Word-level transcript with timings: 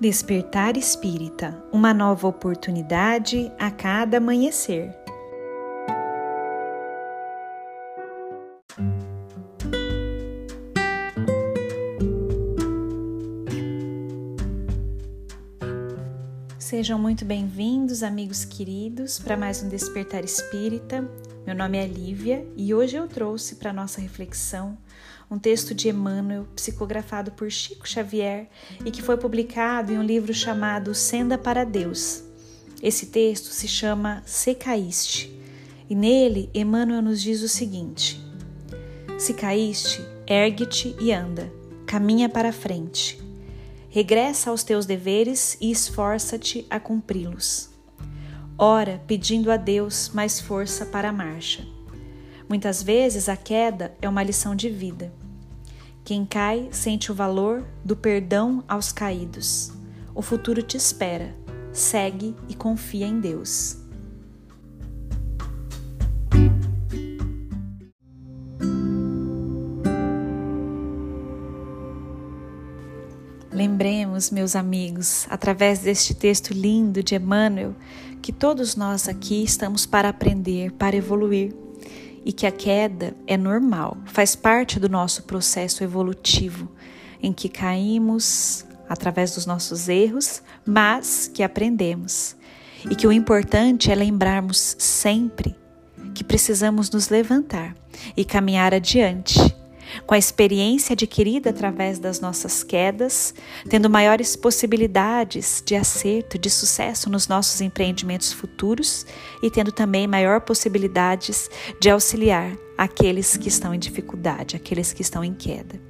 Despertar 0.00 0.76
Espírita 0.76 1.60
uma 1.72 1.92
nova 1.92 2.28
oportunidade 2.28 3.50
a 3.58 3.68
cada 3.68 4.18
amanhecer. 4.18 4.96
Sejam 16.60 16.96
muito 16.96 17.24
bem-vindos, 17.24 18.04
amigos 18.04 18.44
queridos, 18.44 19.18
para 19.18 19.36
mais 19.36 19.64
um 19.64 19.68
Despertar 19.68 20.22
Espírita. 20.22 21.10
Meu 21.48 21.56
nome 21.56 21.78
é 21.78 21.86
Lívia 21.86 22.46
e 22.58 22.74
hoje 22.74 22.96
eu 22.96 23.08
trouxe 23.08 23.54
para 23.54 23.72
nossa 23.72 24.02
reflexão 24.02 24.76
um 25.30 25.38
texto 25.38 25.74
de 25.74 25.88
Emmanuel 25.88 26.46
psicografado 26.54 27.32
por 27.32 27.50
Chico 27.50 27.88
Xavier 27.88 28.50
e 28.84 28.90
que 28.90 29.00
foi 29.00 29.16
publicado 29.16 29.90
em 29.90 29.96
um 29.96 30.02
livro 30.02 30.34
chamado 30.34 30.94
Senda 30.94 31.38
para 31.38 31.64
Deus. 31.64 32.22
Esse 32.82 33.06
texto 33.06 33.46
se 33.46 33.66
chama 33.66 34.22
Se 34.26 34.54
Caíste 34.54 35.34
e 35.88 35.94
nele 35.94 36.50
Emmanuel 36.52 37.00
nos 37.00 37.22
diz 37.22 37.40
o 37.40 37.48
seguinte: 37.48 38.22
Se 39.18 39.32
caíste, 39.32 40.02
ergue-te 40.26 40.94
e 41.00 41.10
anda, 41.14 41.50
caminha 41.86 42.28
para 42.28 42.52
frente. 42.52 43.18
Regressa 43.88 44.50
aos 44.50 44.62
teus 44.62 44.84
deveres 44.84 45.56
e 45.62 45.70
esforça-te 45.70 46.66
a 46.68 46.78
cumpri-los. 46.78 47.77
Ora, 48.60 49.00
pedindo 49.06 49.52
a 49.52 49.56
Deus 49.56 50.10
mais 50.12 50.40
força 50.40 50.84
para 50.84 51.10
a 51.10 51.12
marcha. 51.12 51.64
Muitas 52.48 52.82
vezes 52.82 53.28
a 53.28 53.36
queda 53.36 53.94
é 54.02 54.08
uma 54.08 54.22
lição 54.22 54.56
de 54.56 54.68
vida. 54.68 55.12
Quem 56.04 56.26
cai 56.26 56.68
sente 56.72 57.12
o 57.12 57.14
valor 57.14 57.64
do 57.84 57.94
perdão 57.94 58.64
aos 58.66 58.90
caídos. 58.90 59.70
O 60.12 60.22
futuro 60.22 60.60
te 60.60 60.76
espera. 60.76 61.36
Segue 61.72 62.34
e 62.48 62.54
confia 62.54 63.06
em 63.06 63.20
Deus. 63.20 63.76
Lembremos, 73.58 74.30
meus 74.30 74.54
amigos, 74.54 75.26
através 75.28 75.80
deste 75.80 76.14
texto 76.14 76.54
lindo 76.54 77.02
de 77.02 77.16
Emmanuel, 77.16 77.74
que 78.22 78.30
todos 78.30 78.76
nós 78.76 79.08
aqui 79.08 79.42
estamos 79.42 79.84
para 79.84 80.08
aprender, 80.08 80.70
para 80.70 80.94
evoluir 80.94 81.52
e 82.24 82.32
que 82.32 82.46
a 82.46 82.52
queda 82.52 83.16
é 83.26 83.36
normal, 83.36 83.96
faz 84.06 84.36
parte 84.36 84.78
do 84.78 84.88
nosso 84.88 85.24
processo 85.24 85.82
evolutivo, 85.82 86.68
em 87.20 87.32
que 87.32 87.48
caímos 87.48 88.64
através 88.88 89.34
dos 89.34 89.44
nossos 89.44 89.88
erros, 89.88 90.40
mas 90.64 91.26
que 91.26 91.42
aprendemos. 91.42 92.36
E 92.88 92.94
que 92.94 93.08
o 93.08 93.12
importante 93.12 93.90
é 93.90 93.94
lembrarmos 93.96 94.76
sempre 94.78 95.56
que 96.14 96.22
precisamos 96.22 96.90
nos 96.90 97.08
levantar 97.08 97.74
e 98.16 98.24
caminhar 98.24 98.72
adiante 98.72 99.47
com 100.06 100.14
a 100.14 100.18
experiência 100.18 100.92
adquirida 100.92 101.50
através 101.50 101.98
das 101.98 102.20
nossas 102.20 102.62
quedas, 102.62 103.34
tendo 103.68 103.90
maiores 103.90 104.36
possibilidades 104.36 105.62
de 105.64 105.74
acerto, 105.74 106.38
de 106.38 106.50
sucesso 106.50 107.10
nos 107.10 107.28
nossos 107.28 107.60
empreendimentos 107.60 108.32
futuros 108.32 109.06
e 109.42 109.50
tendo 109.50 109.72
também 109.72 110.06
maior 110.06 110.40
possibilidades 110.40 111.50
de 111.80 111.90
auxiliar 111.90 112.56
aqueles 112.76 113.36
que 113.36 113.48
estão 113.48 113.74
em 113.74 113.78
dificuldade, 113.78 114.56
aqueles 114.56 114.92
que 114.92 115.02
estão 115.02 115.24
em 115.24 115.34
queda. 115.34 115.80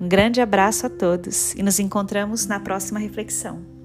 Um 0.00 0.08
grande 0.08 0.40
abraço 0.40 0.86
a 0.86 0.90
todos 0.90 1.54
e 1.54 1.62
nos 1.62 1.80
encontramos 1.80 2.46
na 2.46 2.60
próxima 2.60 3.00
reflexão. 3.00 3.77